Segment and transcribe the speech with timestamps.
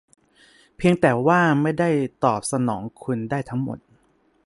[0.77, 1.89] เพียงแต่ว่าไม่ได้
[2.23, 3.79] ตอบสนองคุณได้ทั้งหมด